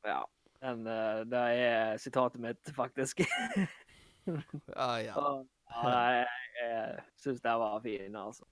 Ja. 0.06 0.22
Den, 0.62 0.86
uh, 0.86 1.24
det 1.26 1.42
er 1.58 1.98
sitatet 1.98 2.40
mitt, 2.40 2.70
faktisk. 2.76 3.24
Ja, 3.26 4.90
ja. 5.08 5.18
Og, 5.18 5.42
ja, 5.66 5.98
jeg 6.20 6.28
jeg 6.56 7.02
syns 7.20 7.42
det 7.44 7.58
var 7.60 7.80
fin, 7.84 8.16
altså. 8.16 8.46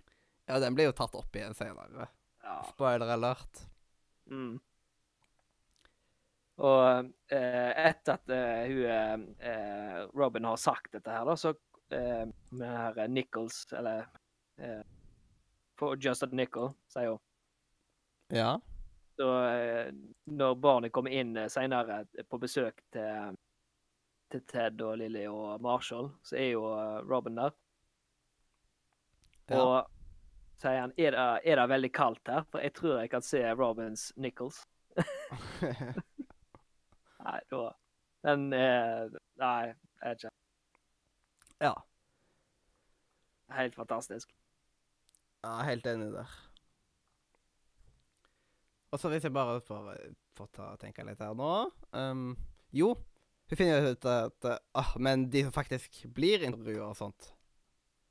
Ja, 0.49 0.59
den 0.61 0.75
blir 0.77 0.91
jo 0.91 0.97
tatt 0.97 1.15
opp 1.17 1.37
igjen 1.37 1.55
senere. 1.57 2.09
Ja. 2.45 2.59
Spoiler 2.69 3.15
alert. 3.15 3.63
Mm. 4.29 4.59
Og 6.57 7.11
eh, 7.35 7.71
etter 7.89 8.15
at 8.15 8.31
eh, 8.31 8.67
hun 8.71 9.25
eh, 9.39 10.03
Robin 10.15 10.45
har 10.45 10.57
sagt 10.57 10.93
dette 10.93 11.11
her, 11.11 11.25
da, 11.27 11.35
så 11.37 11.51
eh, 11.91 12.27
med 12.55 12.77
her 12.79 13.09
Nichols, 13.09 13.65
eller 13.73 14.07
eh, 14.59 14.83
For 15.79 15.97
just 15.99 16.23
a 16.23 16.29
nickel, 16.31 16.71
sier 16.87 17.17
hun. 17.17 17.19
Ja. 18.31 18.61
Så 19.17 19.27
når 20.25 20.55
barnet 20.59 20.93
kommer 20.95 21.11
inn 21.11 21.37
seinere 21.51 22.01
på 22.31 22.39
besøk 22.39 22.81
til, 22.95 23.35
til 24.31 24.43
Ted 24.51 24.81
og 24.83 24.97
Lily 24.99 25.27
og 25.31 25.63
Marshall, 25.63 26.09
så 26.23 26.39
er 26.39 26.49
jo 26.53 26.63
Robin 27.11 27.39
der. 27.39 27.55
Ja. 29.51 29.61
Og 29.61 29.91
sier 30.63 30.81
han 30.81 30.95
er 30.95 31.15
det, 31.15 31.27
er 31.43 31.61
det 31.61 31.69
veldig 31.75 31.93
kaldt 31.95 32.31
her, 32.31 32.47
for 32.51 32.63
jeg 32.63 32.75
tror 32.79 33.01
jeg 33.03 33.11
kan 33.11 33.27
se 33.27 33.43
Robins 33.55 34.13
Nichols. 34.17 34.63
Nei, 37.25 37.41
da 37.51 37.65
Den 38.25 38.53
er 38.57 39.13
Nei, 39.41 39.75
jeg 40.01 40.09
vet 40.09 40.25
ikke. 40.25 40.35
ja. 41.65 41.75
Helt 43.55 43.75
fantastisk. 43.77 44.31
Ja, 45.45 45.59
helt 45.69 45.87
enig 45.87 46.09
der. 46.15 46.31
Og 48.95 49.01
så 49.01 49.11
hvis 49.11 49.27
jeg 49.27 49.35
bare 49.35 49.61
får, 49.61 49.91
får 50.39 50.51
ta 50.55 50.71
og 50.73 50.81
tenke 50.81 51.05
litt 51.05 51.21
her 51.21 51.35
nå 51.37 51.51
um, 51.99 52.29
Jo, 52.73 52.95
hun 53.51 53.59
finner 53.59 53.91
ut 53.91 54.07
at 54.09 54.47
uh, 54.49 54.59
ah, 54.79 54.95
Men 55.03 55.27
de 55.33 55.43
som 55.45 55.55
faktisk 55.55 56.05
blir 56.15 56.47
intervjua 56.47 56.93
og 56.93 56.99
sånt 56.99 57.33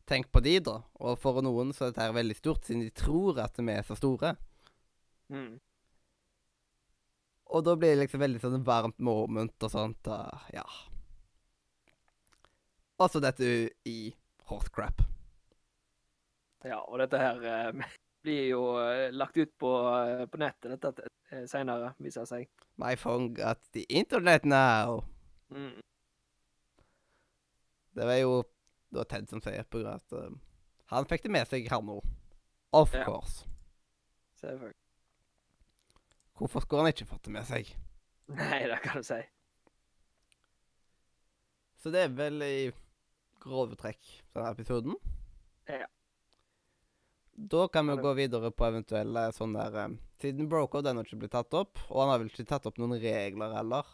Tenk 0.10 0.27
på 0.36 0.41
de, 0.43 0.58
da. 0.60 0.82
Og 1.00 1.15
for 1.15 1.39
noen 1.46 1.72
så 1.72 1.88
er 1.88 1.93
dette 1.93 2.10
veldig 2.17 2.36
stort, 2.36 2.65
siden 2.67 2.82
de 2.84 2.89
tror 2.91 3.38
at 3.39 3.55
vi 3.55 3.72
er 3.72 3.86
så 3.88 3.96
store. 3.96 4.34
Mm. 5.32 5.53
Og 7.53 7.63
da 7.67 7.75
blir 7.77 7.93
det 7.93 8.03
liksom 8.05 8.22
veldig 8.24 8.41
sånn 8.41 8.65
varmt 8.65 9.00
moment 9.03 9.65
og 9.65 9.72
sånt. 9.72 10.07
Og, 10.10 10.45
ja. 10.55 10.63
Og 12.98 13.12
så 13.13 13.22
dette 13.22 13.50
i 13.89 13.98
horse-crap. 14.50 15.03
Ja, 16.65 16.79
og 16.88 16.98
dette 17.03 17.19
her 17.19 17.43
eh, 17.43 17.83
blir 18.25 18.48
jo 18.50 18.63
eh, 18.81 19.10
lagt 19.13 19.38
ut 19.38 19.51
på, 19.60 19.72
eh, 20.00 20.25
på 20.31 20.39
nettet 20.41 20.79
dette 20.81 21.05
eh, 21.29 21.43
senere, 21.51 21.91
viser 22.01 22.24
det 22.25 22.31
seg. 22.31 22.50
My 22.81 22.95
phone 22.98 23.33
got 23.38 23.62
the 23.75 23.86
internet 23.89 24.45
now. 24.50 25.03
Mm. 25.53 25.77
Det 27.93 28.07
var 28.10 28.17
jo 28.17 28.41
det 28.93 28.98
var 29.01 29.10
Ted 29.10 29.29
som 29.29 29.41
sier 29.41 29.65
på 29.69 29.79
grunn 29.81 29.93
av 29.95 30.01
at 30.01 30.13
um, 30.29 30.39
han 30.93 31.05
fikk 31.10 31.24
det 31.25 31.31
med 31.33 31.50
seg, 31.50 31.65
her 31.69 31.81
nå. 31.86 32.00
Of 32.74 32.93
Ja. 32.93 33.03
course. 33.05 33.45
Selvfølgelig. 34.41 34.77
Hvorfor 36.39 36.63
skulle 36.63 36.85
han 36.85 36.93
ikke 36.93 37.09
fått 37.09 37.27
det 37.27 37.33
med 37.35 37.47
seg? 37.47 37.69
Nei, 38.33 38.63
det 38.71 38.79
kan 38.83 39.01
du 39.01 39.07
si. 39.07 39.19
Så 41.83 41.91
det 41.93 42.05
er 42.07 42.15
vel 42.15 42.39
i 42.45 42.55
grove 43.43 43.75
trekk 43.79 43.99
denne 44.33 44.53
episoden. 44.53 44.95
Ja. 45.67 45.87
Da 47.33 47.67
kan 47.67 47.87
vi 47.87 47.95
jo 47.95 48.03
gå 48.05 48.13
videre 48.17 48.51
på 48.53 48.67
eventuelle 48.67 49.25
sånne 49.33 49.65
der 49.65 49.89
um, 49.89 49.97
Siden 50.21 50.47
Broco 50.49 50.83
den 50.85 50.99
har 50.99 51.07
ikke 51.07 51.23
blitt 51.23 51.33
tatt 51.33 51.55
opp, 51.57 51.81
og 51.89 52.03
han 52.03 52.11
har 52.13 52.21
vel 52.21 52.29
ikke 52.29 52.45
tatt 52.47 52.67
opp 52.69 52.77
noen 52.79 52.95
regler 53.01 53.55
heller. 53.57 53.89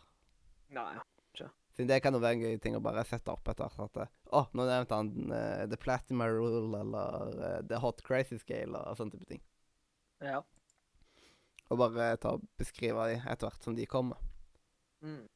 Nei. 0.76 0.92
ikke. 1.32 1.48
Siden 1.74 1.90
det 1.90 2.02
kan 2.04 2.14
jo 2.14 2.22
være 2.22 2.38
en 2.38 2.44
gøy 2.46 2.60
ting 2.62 2.78
å 2.78 2.84
bare 2.84 3.06
sette 3.08 3.34
opp 3.34 3.48
etter 3.50 3.72
hvert. 3.72 3.98
at, 4.04 4.12
Å, 4.30 4.42
Å, 4.42 4.44
nå 4.54 4.68
nevnte 4.70 5.00
han 5.00 5.34
uh, 5.34 5.66
The 5.72 5.80
Platinum 5.82 6.22
Rule 6.28 6.84
eller 6.84 7.34
uh, 7.40 7.60
The 7.66 7.82
Hot 7.82 8.04
Crazy 8.06 8.38
Scale 8.44 8.84
og 8.84 9.00
sånne 9.00 9.16
type 9.16 9.30
ting. 9.32 9.42
Ja. 10.22 10.44
Og 11.70 11.78
bare 11.78 12.16
ta 12.18 12.34
og 12.38 12.46
beskrive 12.58 13.06
dem 13.12 13.28
etter 13.30 13.50
hvert 13.50 13.66
som 13.66 13.76
de 13.78 13.86
kommer. 13.90 14.18
Mm. 15.06 15.28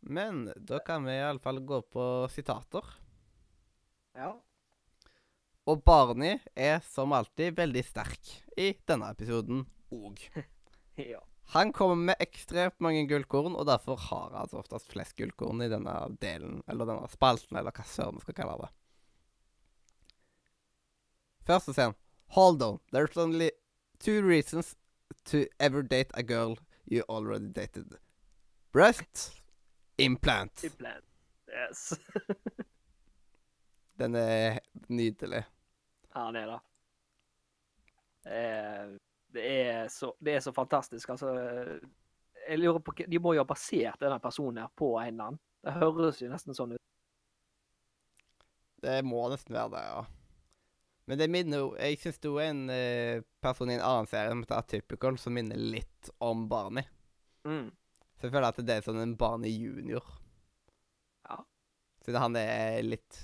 Men 0.00 0.46
da 0.56 0.80
kan 0.84 1.04
vi 1.04 1.16
iallfall 1.16 1.60
gå 1.64 1.80
på 1.92 2.04
sitater. 2.32 2.84
Ja. 4.16 4.34
Og 5.68 5.82
Barney 5.84 6.38
er 6.56 6.80
som 6.84 7.12
alltid 7.16 7.58
veldig 7.58 7.82
sterk 7.84 8.30
i 8.56 8.72
denne 8.88 9.10
episoden 9.12 9.66
òg. 9.92 10.22
ja. 11.12 11.20
Han 11.50 11.72
kommer 11.74 11.98
med 11.98 12.20
ekstremt 12.22 12.78
mange 12.78 13.02
gullkorn, 13.10 13.56
og 13.58 13.66
derfor 13.66 13.98
har 13.98 14.28
han 14.28 14.42
altså 14.44 14.60
oftest 14.60 14.92
flest 14.92 15.16
gullkorn 15.18 15.64
i 15.64 15.70
denne 15.72 15.94
delen, 16.22 16.60
eller 16.70 16.86
denne 16.86 17.08
spalten, 17.10 17.58
eller 17.58 17.74
hva 17.74 17.86
søren 17.90 18.20
vi 18.20 18.22
skal 18.22 18.36
kalle 18.38 18.58
det. 18.60 18.70
Første 21.50 21.74
scenen. 21.74 21.98
Hold 22.36 22.62
on, 22.62 22.78
there's 22.94 23.18
only 23.18 23.50
two 23.98 24.22
reasons 24.22 24.76
to 25.24 25.46
ever 25.58 25.82
date 25.82 26.10
a 26.14 26.22
girl 26.22 26.56
you 26.86 27.02
already 27.08 27.48
dated. 27.48 27.98
Breast, 28.72 29.42
implant. 29.98 30.64
Implant. 30.64 31.04
Yes. 31.48 31.98
Den 33.98 34.14
er 34.14 34.58
nydelig. 34.88 35.44
Ja, 36.14 36.26
den 36.26 36.36
er 36.36 36.46
det. 36.46 36.60
Eh, 38.32 38.98
det 39.32 39.68
er 39.68 39.88
så, 39.88 40.12
det 40.18 40.34
er 40.34 40.40
så 40.40 40.52
fantastisk. 40.52 41.08
Altså 41.08 41.34
Jeg 42.48 42.58
lurer 42.58 42.78
på 42.78 42.92
De 43.06 43.18
må 43.18 43.34
jo 43.34 43.44
ha 43.44 43.44
basert 43.44 44.00
denne 44.00 44.20
personen 44.20 44.62
her 44.62 44.72
på 44.76 44.96
en 44.98 45.06
eller 45.06 45.24
annen. 45.24 45.40
Det 45.60 45.74
høres 45.76 46.22
jo 46.22 46.30
nesten 46.30 46.56
sånn 46.56 46.72
ut. 46.72 46.80
Det 48.80 49.02
må 49.04 49.26
nesten 49.28 49.54
være 49.54 49.70
det, 49.74 49.82
ja. 49.84 50.00
Men 51.10 51.18
det 51.18 51.26
minner 51.26 51.58
jo 51.58 51.70
Jeg 51.74 51.98
syns 51.98 52.20
det 52.22 52.30
er 52.30 52.52
en 52.52 52.62
uh, 52.70 53.22
person 53.42 53.70
i 53.70 53.74
en 53.74 53.82
annen 53.82 54.06
serie 54.06 54.30
som 54.30 54.44
heter 54.44 54.60
Atypical, 54.60 55.18
som 55.18 55.34
minner 55.34 55.58
litt 55.58 56.10
om 56.22 56.44
Barney. 56.50 56.86
Mm. 57.42 57.66
Så 58.14 58.28
jeg 58.28 58.34
føler 58.36 58.46
at 58.52 58.60
det 58.62 58.76
er 58.76 58.86
sånn 58.86 59.00
en 59.02 59.16
Barney 59.18 59.50
junior. 59.50 60.06
Ja. 61.26 61.40
Siden 62.06 62.22
han 62.22 62.38
er 62.38 62.78
litt 62.86 63.18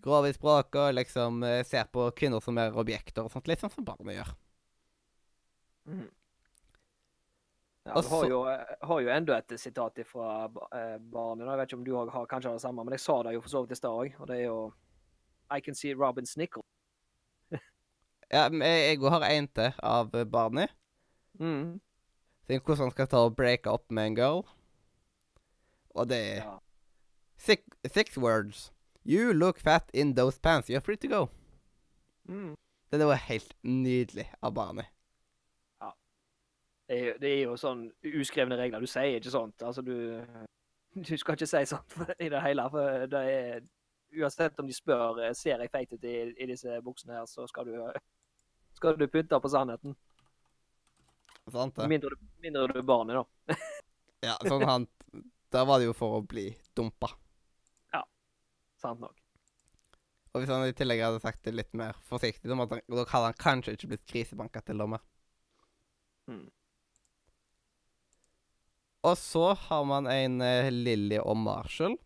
grov 0.00 0.24
i 0.24 0.32
språket 0.32 0.78
og 0.80 0.96
liksom 0.96 1.42
uh, 1.44 1.60
ser 1.68 1.90
på 1.92 2.06
kvinner 2.16 2.40
som 2.40 2.56
er 2.62 2.80
objekter 2.80 3.26
og 3.26 3.34
sånt. 3.34 3.50
Litt 3.50 3.60
sånn 3.60 3.74
som 3.76 3.84
Barney 3.84 4.16
gjør. 4.16 4.32
Mm. 5.92 6.08
Ja, 7.88 8.00
du 8.00 8.08
har 8.08 8.26
jo, 8.28 8.40
eh, 8.48 8.74
har 8.88 9.00
jo 9.00 9.12
enda 9.12 9.38
et 9.38 9.60
sitat 9.60 10.00
fra 10.06 10.44
eh, 10.44 10.96
barnet. 10.98 11.46
Jeg 11.48 11.60
vet 11.60 11.68
ikke 11.68 11.78
om 11.78 11.84
du 11.84 11.94
har, 11.96 12.10
har 12.16 12.26
kanskje 12.28 12.50
har 12.50 12.58
det 12.58 12.64
samme, 12.64 12.84
men 12.84 12.96
jeg 12.96 13.04
sa 13.04 13.22
det 13.24 13.36
jo 13.36 13.44
for 13.44 13.52
så 13.52 13.62
vidt 13.64 13.76
i 13.76 13.78
stad 13.80 14.00
òg. 14.00 14.18
Og 14.20 14.28
det 14.28 14.40
er 14.40 14.44
jo 14.48 14.58
I 15.52 15.60
can 15.64 15.76
see 15.76 15.94
Robin 15.96 16.28
Snickle. 16.28 16.64
Ja, 18.32 18.48
men 18.52 18.60
jeg, 18.66 18.98
òg 19.00 19.10
har 19.14 19.24
en 19.30 19.48
til 19.56 19.72
av 19.82 20.10
Barney. 20.32 20.66
Mm. 21.40 21.78
Tenk 22.48 22.64
hvordan 22.64 22.88
han 22.88 22.90
skal 22.94 23.08
ta 23.08 23.22
og 23.24 23.36
breake 23.36 23.70
opp 23.72 23.86
med 23.90 24.10
en 24.10 24.16
girl. 24.18 24.42
Og 25.94 26.08
det 26.08 26.18
er 26.18 26.42
Ja. 26.44 26.58
six, 27.38 27.62
six 27.86 28.18
words. 28.18 28.72
You 29.06 29.32
look 29.32 29.58
fat 29.58 29.90
in 29.94 30.14
those 30.14 30.38
pants. 30.40 30.68
You're 30.68 30.80
free 30.84 30.96
to 30.96 31.08
go. 31.08 31.28
Mm. 32.28 32.54
Det 32.92 33.06
var 33.06 33.14
helt 33.14 33.54
nydelig 33.62 34.28
av 34.42 34.54
Barney. 34.54 34.84
Det, 36.88 36.96
er, 37.08 37.18
det 37.20 37.28
er 37.28 37.42
jo 37.44 37.56
sånn 37.60 37.90
uskrevne 38.16 38.56
regler. 38.56 38.80
Du 38.80 38.88
sier 38.88 39.18
ikke 39.18 39.30
sånt. 39.32 39.62
Altså, 39.62 39.82
du 39.82 40.24
Du 40.96 41.16
skal 41.20 41.36
ikke 41.36 41.46
si 41.46 41.64
sånt 41.68 41.96
i 42.18 42.28
det 42.32 42.40
hele. 42.42 42.64
For 42.72 43.06
det 43.06 43.24
er 43.32 43.60
Uansett 44.22 44.56
om 44.58 44.66
de 44.66 44.72
spør 44.72 45.18
eh, 45.20 45.34
ser 45.36 45.60
jeg 45.60 45.68
feit 45.70 45.90
ut 45.92 46.04
i, 46.08 46.14
i 46.40 46.46
disse 46.48 46.78
buksene 46.80 47.12
her, 47.12 47.26
så 47.28 47.44
skal 47.46 47.66
du 47.68 47.74
skal 48.78 48.98
du 48.98 49.06
pynte 49.10 49.38
på 49.42 49.50
sannheten. 49.52 49.96
Sant 51.52 51.76
det? 51.78 51.88
Mindre, 51.90 52.16
mindre 52.44 52.68
du 52.70 52.80
er 52.80 52.86
barnet, 52.86 53.22
da. 53.22 53.56
Ja, 54.18 54.34
sånn 54.42 54.64
han 54.66 54.84
Der 55.54 55.62
var 55.62 55.78
det 55.78 55.86
jo 55.86 55.92
for 55.94 56.16
å 56.16 56.22
bli 56.26 56.48
dumpa. 56.74 57.12
Sant 58.78 59.02
nok. 59.02 59.16
Og 60.34 60.42
hvis 60.42 60.52
han 60.52 60.66
i 60.68 60.74
tillegg 60.76 61.02
hadde 61.02 61.22
sagt 61.22 61.42
det 61.46 61.56
litt 61.56 61.72
mer 61.78 61.96
forsiktig, 62.06 62.50
da 62.50 62.56
hadde 62.58 63.24
han 63.24 63.38
kanskje 63.40 63.74
ikke 63.74 63.92
blitt 63.94 64.06
krisebanka 64.10 64.62
til 64.62 64.78
dommer. 64.78 65.02
Mm. 66.30 66.46
Og 69.08 69.16
så 69.18 69.46
har 69.66 69.86
man 69.88 70.06
en 70.10 70.42
uh, 70.44 70.68
Lilly 70.70 71.18
og 71.22 71.38
Marshall. 71.40 71.96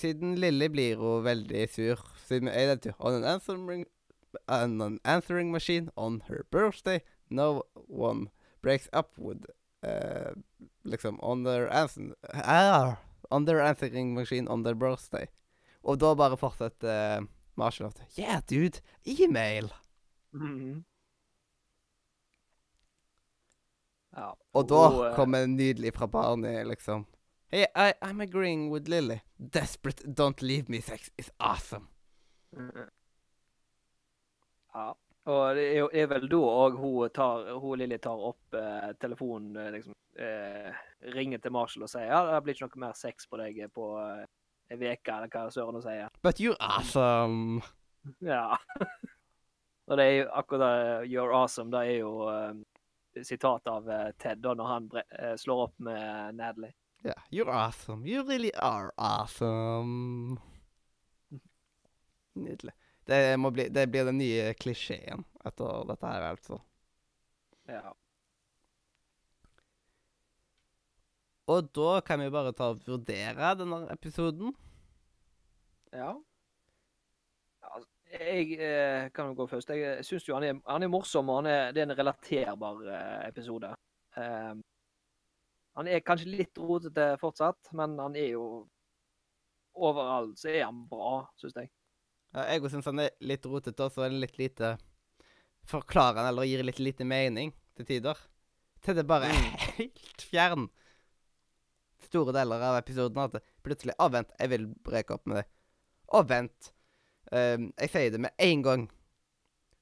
Siden 0.00 0.34
Lilly 0.42 0.68
blir 0.74 0.98
hun 0.98 1.22
veldig 1.24 1.68
sur 1.70 2.00
siden 2.24 2.50
jeg 2.50 2.66
den 2.72 2.90
jo, 2.90 3.84
on 4.48 4.80
an 4.80 4.80
answering, 4.80 4.92
an 4.92 5.00
answering 5.04 5.52
machine 5.52 5.90
on 5.96 6.22
her 6.28 6.46
birthday, 6.50 7.02
no 7.30 7.62
one 7.88 8.30
breaks 8.62 8.88
up 8.92 9.18
with 9.18 9.44
uh, 9.82 10.32
Liksom 10.84 11.18
on 11.22 11.44
their, 11.44 11.72
answer, 11.72 12.14
ah, 12.34 12.98
on 13.30 13.44
their 13.44 13.60
answering 13.60 14.14
machine 14.14 14.48
on 14.48 14.62
their 14.62 14.74
birthday. 14.74 15.26
Og 15.82 15.98
da 15.98 16.14
bare 16.14 16.36
fortsetter 16.36 17.18
uh, 17.18 17.26
Marshall 17.56 17.86
at 17.86 18.18
Yeah, 18.18 18.40
dude, 18.46 18.80
email! 19.06 19.72
-hmm. 20.34 20.84
Ja. 24.16 24.34
Og 24.52 24.68
da 24.68 24.88
hun, 24.88 25.06
eh, 25.06 25.14
kommer 25.16 25.46
nydelig 25.46 25.94
fra 25.94 26.06
Barney, 26.06 26.64
liksom. 26.64 27.06
Hey, 27.48 27.66
I, 27.76 27.92
I'm 28.02 28.20
agreeing 28.20 28.70
with 28.72 28.88
Lily. 28.88 29.20
Desperate 29.52 30.14
don't 30.14 30.42
leave 30.42 30.68
me 30.68 30.80
sex 30.80 31.10
is 31.18 31.30
awesome. 31.38 31.86
Mhm. 32.56 32.88
Ja. 34.74 34.92
Og 35.24 35.56
det 35.56 35.64
er, 35.80 36.08
vel 36.10 36.26
da 36.28 36.38
òg 36.52 36.74
hun 36.76 37.12
tar 37.16 37.46
hun 37.56 37.80
Lilly 37.80 37.96
tar 38.02 38.24
opp 38.28 38.56
eh, 38.58 38.90
telefonen, 39.00 39.54
eh, 39.56 39.70
liksom 39.72 39.94
eh, 40.20 40.82
ringer 41.14 41.40
til 41.40 41.54
Marshall 41.54 41.86
og 41.86 41.92
sier 41.92 42.10
ja, 42.10 42.20
det 42.28 42.42
blir 42.44 42.58
ikke 42.58 42.68
noe 42.74 42.82
mer 42.88 42.98
sex 42.98 43.30
på 43.30 43.40
deg 43.40 43.62
på 43.72 43.88
eh, 44.02 44.26
ei 44.74 44.76
uke, 44.92 45.14
eller 45.14 45.32
hva 45.32 45.46
søren 45.52 45.78
hun 45.78 45.84
sier. 45.84 46.12
But 46.22 46.42
you're 46.44 46.60
awesome. 46.60 47.64
Ja. 48.20 48.58
og 49.88 49.96
det 49.96 50.04
er 50.04 50.14
jo 50.18 50.28
akkurat 50.36 50.64
det 50.66 51.08
You're 51.08 51.32
awesome, 51.32 51.72
det 51.72 51.86
er 51.88 51.98
jo 52.02 52.12
eh, 52.28 53.24
sitat 53.24 53.72
av 53.72 53.90
eh, 53.90 54.10
Ted 54.20 54.44
da 54.44 54.54
når 54.58 54.72
han 54.74 54.92
eh, 55.08 55.34
slår 55.40 55.66
opp 55.70 55.78
med 55.88 56.36
Natalie. 56.36 56.74
Yeah, 57.04 57.20
you're 57.30 57.52
awesome. 57.52 58.06
You 58.06 58.24
really 58.24 58.52
are 58.60 58.92
awesome. 58.96 60.40
Nydelig. 62.34 62.72
Det, 63.04 63.36
må 63.36 63.50
bli, 63.52 63.68
det 63.68 63.86
blir 63.92 64.06
den 64.08 64.18
nye 64.18 64.54
klisjeen 64.56 65.24
etter 65.44 65.84
dette 65.90 66.08
her, 66.08 66.28
altså. 66.32 66.60
Ja. 67.68 67.92
Og 71.52 71.66
da 71.76 71.98
kan 72.00 72.22
vi 72.24 72.30
bare 72.32 72.54
ta 72.56 72.70
og 72.72 72.84
vurdere 72.86 73.50
denne 73.60 73.82
episoden. 73.92 74.54
Ja. 75.92 76.14
Altså, 77.60 77.88
Jeg 78.14 78.56
eh, 78.56 79.10
kan 79.12 79.28
jo 79.28 79.34
gå 79.42 79.46
først. 79.50 79.70
Jeg 79.70 80.04
syns 80.04 80.28
jo 80.28 80.38
han 80.38 80.44
er, 80.48 80.60
han 80.66 80.82
er 80.82 80.88
morsom, 80.92 81.28
og 81.28 81.42
han 81.42 81.50
er, 81.50 81.72
det 81.72 81.82
er 81.82 81.90
en 81.90 81.98
relaterbar 81.98 82.80
eh, 82.88 83.28
episode. 83.28 83.74
Eh, 84.16 84.54
han 85.74 85.90
er 85.90 86.04
kanskje 86.06 86.30
litt 86.30 86.58
rotete 86.58 87.14
fortsatt, 87.20 87.72
men 87.72 87.98
han 87.98 88.16
er 88.16 88.32
jo 88.36 88.46
Overalt 89.74 90.38
så 90.38 90.52
er 90.52 90.60
han 90.68 90.84
bra, 90.86 91.24
syns 91.34 91.56
jeg. 91.58 91.66
Jeg 92.34 92.70
syns 92.72 92.88
han 92.90 93.02
er 93.04 93.12
litt 93.22 93.46
rotete, 93.46 93.86
og 93.86 93.94
så 93.94 94.06
er 94.06 94.14
litt 94.16 94.38
lite 94.40 94.74
forklarende, 95.70 96.28
eller 96.32 96.48
gir 96.48 96.64
litt 96.66 96.80
lite 96.82 97.06
mening 97.06 97.52
til 97.78 97.86
tider. 97.88 98.18
Til 98.84 98.98
det 98.98 99.06
bare 99.08 99.30
er 99.30 99.44
helt 99.78 100.24
fjern. 100.30 100.66
Store 102.04 102.34
deler 102.36 102.62
av 102.66 102.80
episoden 102.80 103.22
at 103.22 103.36
det 103.36 103.44
plutselig 103.64 103.94
Å, 103.96 104.10
vent, 104.12 104.34
jeg 104.38 104.50
vil 104.52 104.66
breke 104.84 105.16
opp 105.16 105.30
med 105.30 105.40
det. 105.40 105.46
Å, 106.12 106.20
vent. 106.28 106.72
Um, 107.30 107.70
jeg 107.80 107.92
sier 107.94 108.12
det 108.12 108.20
med 108.26 108.34
en 108.44 108.66
gang. 108.66 108.84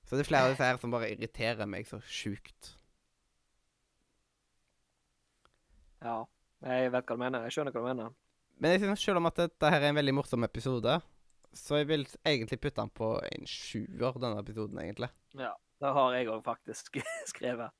Så 0.07 0.19
det 0.19 0.27
er 0.27 0.29
flere 0.29 0.47
av 0.47 0.53
disse 0.53 0.69
her 0.69 0.79
som 0.79 0.93
bare 0.93 1.11
irriterer 1.11 1.69
meg 1.69 1.89
så 1.89 1.99
sjukt. 2.05 2.75
Ja. 6.03 6.23
Jeg 6.63 6.93
vet 6.95 7.09
hva 7.09 7.17
du 7.17 7.23
mener. 7.25 7.47
Jeg 7.47 7.57
skjønner 7.57 7.75
hva 7.75 7.83
du 7.83 7.89
mener. 7.89 8.13
Men 8.63 8.77
jeg 8.77 8.85
synes 8.85 9.03
selv 9.03 9.19
om 9.19 9.27
at 9.27 9.41
dette 9.41 9.73
her 9.73 9.81
er 9.81 9.91
en 9.91 9.99
veldig 9.99 10.15
morsom 10.15 10.47
episode, 10.47 11.01
så 11.55 11.81
jeg 11.83 11.89
vil 11.91 12.07
egentlig 12.25 12.61
putte 12.61 12.81
den 12.81 12.91
på 12.97 13.13
en 13.29 13.47
sjuer, 13.49 14.13
denne 14.21 14.41
episoden, 14.41 14.79
egentlig. 14.83 15.11
Ja. 15.39 15.53
Det 15.83 15.91
har 15.97 16.13
jeg 16.15 16.29
òg 16.31 16.45
faktisk 16.47 16.99
skrevet. 17.33 17.73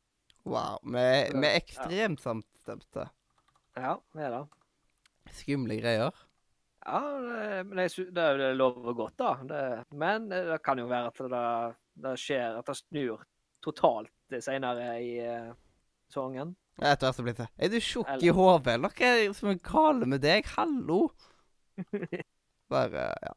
Wow. 0.45 0.81
Vi 0.83 0.99
er 0.99 1.55
ekstremt 1.55 2.19
Ja. 2.19 2.23
samstemte. 2.25 3.05
Ja, 3.79 3.93
det 4.15 4.25
er 4.27 4.33
det. 4.35 4.43
Skumle 5.39 5.77
greier. 5.79 6.11
Ja, 6.83 6.99
det- 7.23 7.67
men 7.69 7.79
jeg 7.79 8.09
det 8.13 8.25
er 8.25 8.55
lover 8.59 8.93
godt, 8.99 9.15
da. 9.23 9.37
Det, 9.47 9.61
men 9.95 10.27
det 10.29 10.59
kan 10.65 10.79
jo 10.83 10.89
være 10.91 11.13
at 11.13 11.21
det, 11.31 11.77
det 12.03 12.17
skjer 12.19 12.59
At 12.59 12.67
det 12.67 12.77
snur 12.81 13.23
totalt 13.63 14.11
senere 14.43 14.97
i 14.99 15.13
uh, 15.23 15.53
sesongen. 16.11 16.57
Etter 16.83 17.07
hvert 17.07 17.15
så 17.21 17.23
blir 17.23 17.37
det 17.39 17.47
Er 17.59 17.69
du 17.71 17.79
tjukk 17.79 18.11
i 18.25 18.33
hodet, 18.35 18.75
eller 18.75 18.89
hva 18.91 19.07
er 19.13 19.29
det 19.29 19.37
som 19.39 19.51
er 19.53 19.61
galt 19.63 20.09
med 20.09 20.23
deg? 20.25 20.45
Hallo! 20.57 21.13
Bare 22.73 23.13
Ja. 23.23 23.35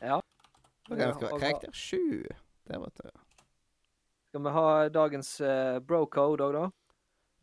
Ja. 0.00 0.20
Ok, 0.90 0.98
vi 0.98 1.12
skal 1.12 1.26
være 1.26 1.40
karakter 1.40 1.72
sju. 1.72 2.22
Det 2.66 2.80
vet 2.82 3.02
du. 3.02 3.10
Skal 4.28 4.42
vi 4.44 4.54
ha 4.56 4.88
dagens 4.92 5.30
uh, 5.40 5.78
bro-code 5.80 6.44
òg, 6.44 6.56
da? 6.56 6.64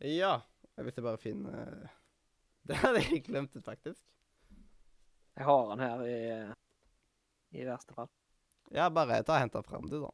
Ja. 0.04 0.34
Hvis 0.74 0.96
jeg 0.98 1.04
bare 1.06 1.18
finner 1.18 1.88
Det 2.68 2.76
hadde 2.80 3.02
jeg 3.04 3.24
glemt 3.26 3.56
ut, 3.56 3.64
faktisk. 3.64 4.02
Jeg 5.36 5.44
har 5.44 5.70
den 5.70 5.82
her 5.82 6.02
i, 6.06 6.18
eh, 6.30 6.52
i 7.52 7.64
verste 7.66 7.94
fall. 7.94 8.08
Ja, 8.72 8.88
bare 8.88 9.22
ta 9.22 9.34
og 9.34 9.42
hent 9.42 9.52
den 9.52 9.66
fram, 9.66 9.88
du, 9.90 9.98
da. 10.00 10.10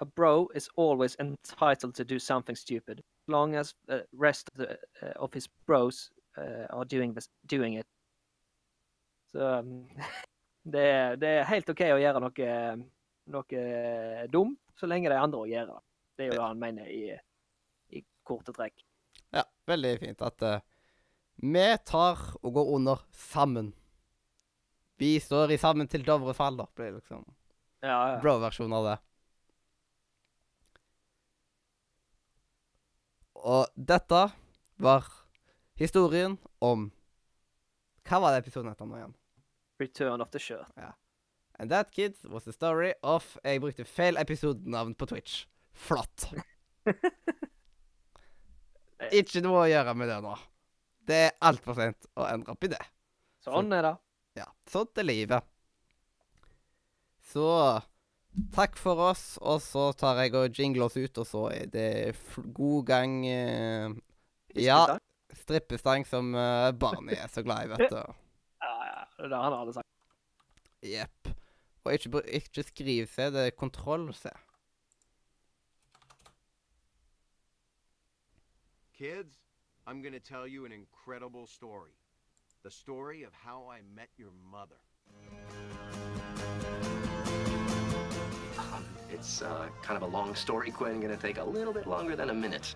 A 0.00 0.06
bro 0.06 0.48
is 0.54 0.68
always 0.76 1.16
entitled 1.20 1.94
to 1.94 2.04
do 2.04 2.18
something 2.18 2.56
stupid, 2.56 2.98
as 2.98 3.28
long 3.28 3.54
as 3.54 3.74
the 3.86 4.06
rest 4.12 4.50
of, 4.50 4.58
the, 4.58 4.78
uh, 5.02 5.12
of 5.16 5.34
his 5.34 5.46
bros 5.66 6.10
uh, 6.38 6.66
are 6.70 6.84
doing, 6.84 7.14
this, 7.14 7.28
doing 7.46 7.74
it. 7.78 7.86
Så 9.32 9.58
um, 9.58 9.88
det, 10.72 10.84
er- 10.86 11.16
det 11.20 11.28
er 11.40 11.48
helt 11.50 11.70
OK 11.72 11.82
å 11.94 11.98
gjøre 12.00 12.20
noe, 12.24 12.50
noe 13.34 14.26
dumt, 14.32 14.58
så 14.78 14.88
lenge 14.90 15.10
de 15.12 15.18
andre 15.20 15.42
òg 15.44 15.50
gjør 15.52 15.66
det. 15.74 15.80
Det 16.16 16.24
er 16.24 16.30
jo 16.32 16.38
det 16.38 16.46
han 16.46 16.60
mener 16.60 16.88
i, 16.92 17.02
i 17.96 18.02
korte 18.26 18.52
trekk. 18.56 18.82
Ja, 19.32 19.44
veldig 19.70 19.92
fint 20.02 20.22
at 20.26 20.42
uh, 20.42 20.56
vi 21.40 21.66
tar 21.88 22.18
og 22.42 22.52
går 22.56 22.72
under 22.76 23.04
sammen. 23.16 23.70
Vi 25.00 25.14
står 25.22 25.54
i 25.54 25.60
sammen 25.60 25.88
til 25.88 26.02
Dovre 26.04 26.34
faller, 26.36 26.68
blir 26.76 26.96
liksom 26.98 27.22
Ja, 27.80 27.94
ja. 28.12 28.16
bro-versjon 28.20 28.74
av 28.76 28.84
det. 28.90 28.96
Og 33.40 33.70
dette 33.76 34.26
var 34.80 35.06
historien 35.80 36.34
om 36.60 36.90
Hva 38.04 38.18
var 38.20 38.34
det 38.34 38.42
episoden 38.42 38.68
het 38.72 38.80
nå 38.84 38.96
igjen? 38.98 39.14
Return 39.80 40.20
of 40.20 40.30
the 40.30 40.38
shirt. 40.38 40.66
And 41.58 41.70
that, 41.70 41.92
kids, 41.92 42.24
was 42.24 42.44
the 42.44 42.52
story 42.52 42.94
of 43.02 43.38
Jeg 43.44 43.60
brukte 43.60 43.84
feil 43.84 44.16
episodenavn 44.16 44.94
på 44.94 45.06
Twitch. 45.06 45.46
Flott. 45.72 46.28
Ikke 49.18 49.42
noe 49.44 49.64
å 49.64 49.70
gjøre 49.70 49.94
med 49.96 50.08
det 50.08 50.20
nå. 50.24 50.34
Det 51.08 51.20
er 51.26 51.36
altfor 51.48 51.76
sent 51.78 52.08
å 52.16 52.26
endre 52.28 52.54
opp 52.54 52.64
i 52.64 52.72
det. 52.72 52.80
Sånn 53.44 53.72
er 53.72 53.88
det. 53.88 53.94
Ja, 54.40 54.48
sånt 54.68 55.00
er 55.00 55.08
livet. 55.08 55.46
Så 57.32 57.46
takk 58.54 58.76
for 58.78 59.00
oss, 59.10 59.34
og 59.40 59.60
så 59.64 59.90
tar 59.98 60.20
jeg 60.22 60.34
og 60.38 60.56
jingler 60.56 60.88
oss 60.88 60.98
ut, 61.00 61.22
og 61.22 61.28
så 61.28 61.44
er 61.54 61.70
det 61.72 61.90
god 62.56 62.88
gang 62.88 63.20
eh, 63.26 63.92
Ja, 64.58 64.98
strippestang 65.44 66.04
som 66.08 66.34
uh, 66.34 66.70
Barney 66.72 67.16
er 67.16 67.30
så 67.30 67.44
glad 67.46 67.68
i, 67.68 67.72
vet 67.74 67.92
du. 67.92 68.00
Ja, 69.20 69.24
ja. 69.24 69.28
Det 69.28 69.32
er 69.32 69.36
det 69.36 69.44
han 69.44 69.58
hadde 69.58 69.72
sagt. 69.72 69.86
Jepp. 70.82 71.28
Og 71.84 71.92
ikke, 71.92 72.22
ikke 72.28 72.62
skriv 72.62 73.06
C, 73.06 73.16
det 73.16 73.46
er 73.46 73.50
kontroll 73.50 74.14
C. 74.14 74.26
Kids, 78.94 79.34
I'm 79.86 80.02
gonna 80.02 80.18
tell 80.18 80.46
you 80.46 80.64
an 80.64 80.72
incredible 80.72 81.46
story. 81.46 81.90
The 82.62 82.70
story 82.70 83.22
of 83.22 83.32
how 83.32 83.70
I 83.70 83.80
met 83.94 84.10
your 84.18 84.32
mother. 84.50 84.76
Um, 88.58 88.84
it's 89.10 89.42
uh, 89.42 89.68
kind 89.82 89.96
of 89.96 90.02
a 90.02 90.12
long 90.16 90.34
story, 90.34 90.70
Quinn. 90.70 91.00
Gonna 91.00 91.16
take 91.16 91.38
a 91.38 91.44
little 91.44 91.72
bit 91.72 91.86
longer 91.86 92.14
than 92.16 92.30
a 92.30 92.34
minute. 92.34 92.74